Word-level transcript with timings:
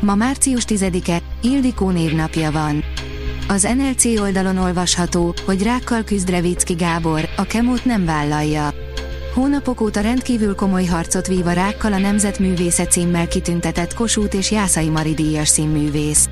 Ma 0.00 0.14
március 0.14 0.64
10-e, 0.68 1.22
Ildikó 1.42 1.90
névnapja 1.90 2.50
van. 2.50 2.84
Az 3.48 3.62
NLC 3.76 4.04
oldalon 4.20 4.56
olvasható, 4.56 5.34
hogy 5.44 5.62
rákkal 5.62 6.02
küzd 6.02 6.30
Revicki 6.30 6.74
Gábor, 6.74 7.28
a 7.36 7.42
kemót 7.42 7.84
nem 7.84 8.04
vállalja. 8.04 8.70
Hónapok 9.34 9.80
óta 9.80 10.00
rendkívül 10.00 10.54
komoly 10.54 10.84
harcot 10.84 11.26
vív 11.26 11.46
a 11.46 11.52
rákkal 11.52 11.92
a 11.92 11.98
Nemzetművésze 11.98 12.86
címmel 12.86 13.28
kitüntetett 13.28 13.94
Kossuth 13.94 14.36
és 14.36 14.50
Jászai 14.50 14.88
Mari 14.88 15.14
díjas 15.14 15.48
színművész. 15.48 16.28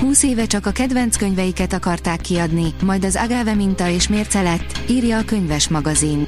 20 0.00 0.22
éve 0.22 0.46
csak 0.46 0.66
a 0.66 0.70
kedvenc 0.70 1.16
könyveiket 1.16 1.72
akarták 1.72 2.20
kiadni, 2.20 2.74
majd 2.82 3.04
az 3.04 3.16
Agave 3.16 3.54
minta 3.54 3.88
és 3.88 4.08
mérce 4.08 4.42
lett, 4.42 4.80
írja 4.88 5.18
a 5.18 5.24
könyves 5.24 5.68
magazin. 5.68 6.26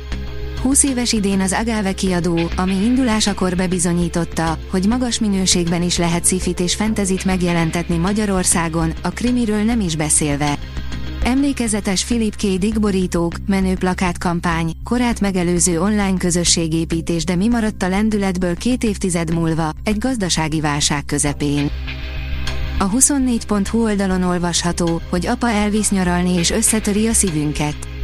20 0.62 0.82
éves 0.82 1.12
idén 1.12 1.40
az 1.40 1.52
Agave 1.52 1.92
kiadó, 1.92 2.38
ami 2.56 2.74
indulásakor 2.74 3.56
bebizonyította, 3.56 4.58
hogy 4.70 4.86
magas 4.86 5.18
minőségben 5.18 5.82
is 5.82 5.98
lehet 5.98 6.24
szifit 6.24 6.60
és 6.60 6.74
fentezit 6.74 7.24
megjelentetni 7.24 7.96
Magyarországon, 7.96 8.92
a 9.02 9.08
krimiről 9.08 9.62
nem 9.62 9.80
is 9.80 9.96
beszélve. 9.96 10.58
Emlékezetes 11.22 12.04
Philip 12.04 12.36
K. 12.36 12.40
Dick 12.40 12.80
borítók, 12.80 13.34
menő 13.46 13.74
plakátkampány, 13.74 14.72
korát 14.84 15.20
megelőző 15.20 15.80
online 15.80 16.16
közösségépítés 16.18 17.24
de 17.24 17.34
mi 17.34 17.48
maradt 17.48 17.82
a 17.82 17.88
lendületből 17.88 18.56
két 18.56 18.84
évtized 18.84 19.34
múlva, 19.34 19.70
egy 19.84 19.98
gazdasági 19.98 20.60
válság 20.60 21.04
közepén. 21.04 21.70
A 22.78 22.90
24.hu 22.90 23.82
oldalon 23.82 24.22
olvasható, 24.22 25.00
hogy 25.10 25.26
apa 25.26 25.50
elvisz 25.50 25.90
nyaralni 25.90 26.32
és 26.32 26.50
összetöri 26.50 27.06
a 27.06 27.12
szívünket. 27.12 27.97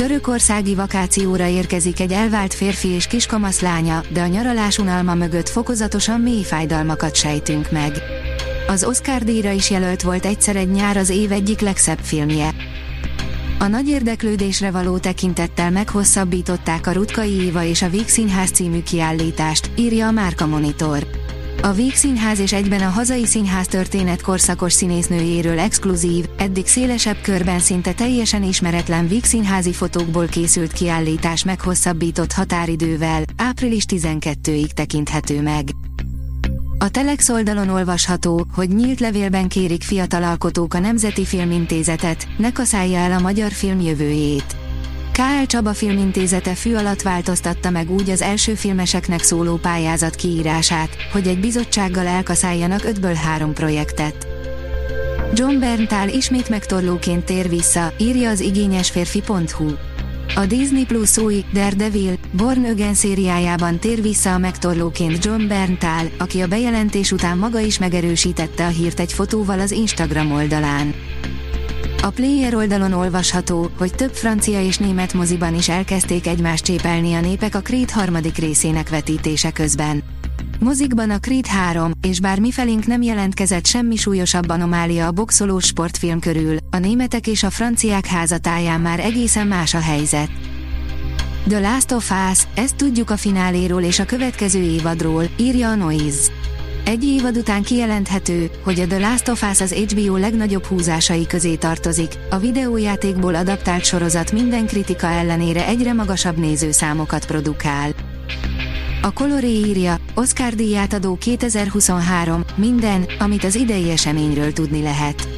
Törökországi 0.00 0.74
vakációra 0.74 1.46
érkezik 1.46 2.00
egy 2.00 2.12
elvált 2.12 2.54
férfi 2.54 2.88
és 2.88 3.06
kiskamasz 3.06 3.60
lánya, 3.60 4.02
de 4.12 4.22
a 4.22 4.26
nyaralás 4.26 4.78
unalma 4.78 5.14
mögött 5.14 5.48
fokozatosan 5.48 6.20
mély 6.20 6.42
fájdalmakat 6.42 7.14
sejtünk 7.14 7.70
meg. 7.70 8.02
Az 8.68 8.84
Oscar 8.84 9.22
díjra 9.22 9.50
is 9.50 9.70
jelölt 9.70 10.02
volt 10.02 10.26
egyszer 10.26 10.56
egy 10.56 10.70
nyár 10.70 10.96
az 10.96 11.08
év 11.08 11.32
egyik 11.32 11.60
legszebb 11.60 11.98
filmje. 11.98 12.54
A 13.58 13.66
nagy 13.66 13.88
érdeklődésre 13.88 14.70
való 14.70 14.98
tekintettel 14.98 15.70
meghosszabbították 15.70 16.86
a 16.86 16.92
Rutkai 16.92 17.32
Éva 17.32 17.64
és 17.64 17.82
a 17.82 17.88
Víg 17.88 18.08
Színház 18.08 18.50
című 18.50 18.82
kiállítást, 18.82 19.70
írja 19.76 20.06
a 20.06 20.10
Márka 20.10 20.46
Monitor. 20.46 21.06
A 21.62 21.72
Víg 21.72 21.94
Színház 21.94 22.38
és 22.38 22.52
egyben 22.52 22.80
a 22.80 22.88
hazai 22.88 23.26
színház 23.26 23.66
történet 23.66 24.22
korszakos 24.22 24.72
színésznőjéről 24.72 25.58
exkluzív, 25.58 26.24
eddig 26.36 26.66
szélesebb 26.66 27.16
körben 27.22 27.58
szinte 27.58 27.92
teljesen 27.92 28.42
ismeretlen 28.42 29.08
Víg 29.08 29.24
Színházi 29.24 29.72
fotókból 29.72 30.26
készült 30.26 30.72
kiállítás 30.72 31.44
meghosszabbított 31.44 32.32
határidővel, 32.32 33.22
április 33.36 33.84
12-ig 33.88 34.66
tekinthető 34.66 35.42
meg. 35.42 35.68
A 36.78 36.88
Telex 36.88 37.28
oldalon 37.28 37.68
olvasható, 37.68 38.46
hogy 38.54 38.68
nyílt 38.68 39.00
levélben 39.00 39.48
kérik 39.48 39.82
fiatal 39.82 40.22
alkotók 40.22 40.74
a 40.74 40.78
Nemzeti 40.78 41.24
Filmintézetet, 41.24 42.28
ne 42.38 42.52
kaszálja 42.52 42.98
el 42.98 43.12
a 43.12 43.20
magyar 43.20 43.52
film 43.52 43.80
jövőjét. 43.80 44.56
K.L. 45.12 45.46
Csaba 45.46 45.74
Filmintézete 45.74 46.54
fű 46.54 46.74
alatt 46.74 47.02
változtatta 47.02 47.70
meg 47.70 47.90
úgy 47.90 48.10
az 48.10 48.22
első 48.22 48.54
filmeseknek 48.54 49.22
szóló 49.22 49.56
pályázat 49.56 50.14
kiírását, 50.14 50.96
hogy 51.12 51.26
egy 51.26 51.40
bizottsággal 51.40 52.06
elkaszáljanak 52.06 52.84
ötből 52.84 53.14
három 53.14 53.52
projektet. 53.52 54.26
John 55.34 55.58
Berntal 55.58 56.08
ismét 56.08 56.48
megtorlóként 56.48 57.24
tér 57.24 57.48
vissza, 57.48 57.92
írja 57.98 58.30
az 58.30 58.40
igényesférfi.hu. 58.40 59.70
A 60.34 60.46
Disney 60.46 60.84
Plus 60.84 61.16
új 61.16 61.44
Daredevil, 61.52 62.14
Born 62.32 62.64
Again 62.64 62.94
szériájában 62.94 63.78
tér 63.78 64.02
vissza 64.02 64.34
a 64.34 64.38
megtorlóként 64.38 65.24
John 65.24 65.46
Berntal, 65.46 66.10
aki 66.18 66.40
a 66.40 66.46
bejelentés 66.46 67.12
után 67.12 67.38
maga 67.38 67.58
is 67.58 67.78
megerősítette 67.78 68.66
a 68.66 68.68
hírt 68.68 69.00
egy 69.00 69.12
fotóval 69.12 69.60
az 69.60 69.70
Instagram 69.70 70.32
oldalán. 70.32 70.94
A 72.02 72.10
player 72.10 72.54
oldalon 72.54 72.92
olvasható, 72.92 73.70
hogy 73.78 73.94
több 73.94 74.12
francia 74.12 74.64
és 74.64 74.78
német 74.78 75.14
moziban 75.14 75.54
is 75.54 75.68
elkezdték 75.68 76.26
egymást 76.26 76.64
csépelni 76.64 77.14
a 77.14 77.20
népek 77.20 77.54
a 77.54 77.60
Creed 77.60 77.90
harmadik 77.90 78.36
részének 78.36 78.88
vetítése 78.88 79.50
közben. 79.50 80.02
Mozikban 80.58 81.10
a 81.10 81.18
Creed 81.18 81.46
3, 81.46 81.92
és 82.02 82.20
bár 82.20 82.38
mifelénk 82.38 82.86
nem 82.86 83.02
jelentkezett 83.02 83.66
semmi 83.66 83.96
súlyosabb 83.96 84.48
anomália 84.48 85.06
a 85.06 85.12
boxolós 85.12 85.64
sportfilm 85.64 86.20
körül, 86.20 86.56
a 86.70 86.78
németek 86.78 87.26
és 87.26 87.42
a 87.42 87.50
franciák 87.50 88.06
házatáján 88.06 88.80
már 88.80 89.00
egészen 89.00 89.46
más 89.46 89.74
a 89.74 89.80
helyzet. 89.80 90.30
The 91.48 91.60
Last 91.60 91.92
of 91.92 92.12
Us, 92.30 92.42
ezt 92.54 92.76
tudjuk 92.76 93.10
a 93.10 93.16
fináléról 93.16 93.82
és 93.82 93.98
a 93.98 94.04
következő 94.04 94.62
évadról, 94.62 95.24
írja 95.36 95.68
a 95.68 95.74
Noise. 95.74 96.30
Egy 96.90 97.04
évad 97.04 97.36
után 97.36 97.62
kijelenthető, 97.62 98.50
hogy 98.64 98.80
a 98.80 98.86
The 98.86 98.98
Last 98.98 99.28
of 99.28 99.42
Us 99.50 99.60
az 99.60 99.72
HBO 99.72 100.16
legnagyobb 100.16 100.64
húzásai 100.64 101.26
közé 101.26 101.54
tartozik, 101.54 102.12
a 102.30 102.38
videójátékból 102.38 103.34
adaptált 103.34 103.84
sorozat 103.84 104.32
minden 104.32 104.66
kritika 104.66 105.06
ellenére 105.06 105.66
egyre 105.66 105.92
magasabb 105.92 106.36
nézőszámokat 106.36 107.26
produkál. 107.26 107.90
A 109.02 109.12
Coloré 109.12 109.50
írja, 109.50 109.96
Oscar 110.14 110.54
díját 110.54 110.92
adó 110.92 111.16
2023, 111.16 112.44
minden, 112.54 113.06
amit 113.18 113.44
az 113.44 113.54
idei 113.54 113.90
eseményről 113.90 114.52
tudni 114.52 114.82
lehet. 114.82 115.28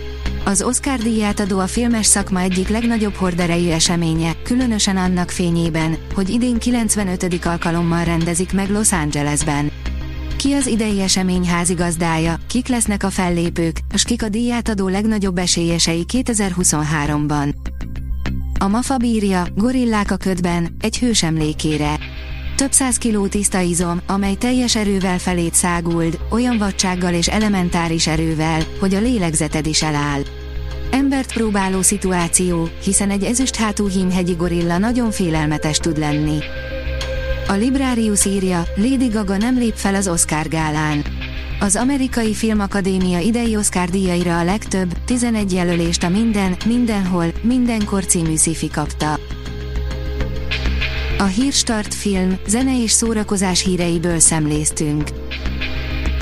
Az 0.44 0.62
Oscar 0.62 0.98
díját 0.98 1.40
adó 1.40 1.58
a 1.58 1.66
filmes 1.66 2.06
szakma 2.06 2.40
egyik 2.40 2.68
legnagyobb 2.68 3.14
horderejű 3.14 3.68
eseménye, 3.68 4.32
különösen 4.42 4.96
annak 4.96 5.30
fényében, 5.30 5.96
hogy 6.14 6.30
idén 6.30 6.58
95. 6.58 7.46
alkalommal 7.46 8.04
rendezik 8.04 8.52
meg 8.52 8.70
Los 8.70 8.92
Angelesben. 8.92 9.81
Ki 10.36 10.52
az 10.52 10.66
idei 10.66 11.00
esemény 11.00 11.46
házigazdája, 11.46 12.38
kik 12.48 12.68
lesznek 12.68 13.02
a 13.02 13.10
fellépők, 13.10 13.78
és 13.94 14.02
kik 14.02 14.22
a 14.22 14.28
díját 14.28 14.68
adó 14.68 14.88
legnagyobb 14.88 15.38
esélyesei 15.38 16.04
2023-ban. 16.12 17.54
A 18.58 18.68
MAFA 18.68 18.96
bírja, 18.96 19.46
gorillák 19.54 20.10
a 20.10 20.16
ködben, 20.16 20.76
egy 20.80 20.98
hős 20.98 21.22
emlékére. 21.22 21.98
Több 22.56 22.72
száz 22.72 22.96
kiló 22.96 23.26
tiszta 23.26 23.60
izom, 23.60 24.00
amely 24.06 24.34
teljes 24.34 24.76
erővel 24.76 25.18
felét 25.18 25.54
száguld, 25.54 26.18
olyan 26.30 26.58
vadsággal 26.58 27.14
és 27.14 27.28
elementáris 27.28 28.06
erővel, 28.06 28.62
hogy 28.80 28.94
a 28.94 29.00
lélegzeted 29.00 29.66
is 29.66 29.82
eláll. 29.82 30.20
Embert 30.90 31.32
próbáló 31.32 31.82
szituáció, 31.82 32.68
hiszen 32.84 33.10
egy 33.10 33.24
ezüst 33.24 33.56
hátú 33.56 33.88
hímhegyi 33.88 34.32
gorilla 34.32 34.78
nagyon 34.78 35.10
félelmetes 35.10 35.78
tud 35.78 35.98
lenni. 35.98 36.38
A 37.52 37.54
Librarius 37.54 38.24
írja, 38.24 38.62
Lady 38.76 39.08
Gaga 39.08 39.36
nem 39.36 39.58
lép 39.58 39.74
fel 39.74 39.94
az 39.94 40.08
Oscar 40.08 40.48
gálán. 40.48 41.04
Az 41.60 41.76
amerikai 41.76 42.34
filmakadémia 42.34 43.18
idei 43.18 43.56
Oscar 43.56 43.88
díjaira 43.88 44.38
a 44.38 44.44
legtöbb, 44.44 44.96
11 45.04 45.52
jelölést 45.52 46.02
a 46.02 46.08
Minden, 46.08 46.56
Mindenhol, 46.66 47.26
Mindenkor 47.42 48.06
című 48.06 48.36
szifi 48.36 48.68
kapta. 48.68 49.18
A 51.18 51.24
Hírstart 51.24 51.94
film, 51.94 52.38
zene 52.46 52.82
és 52.82 52.90
szórakozás 52.90 53.64
híreiből 53.64 54.18
szemléztünk. 54.18 55.10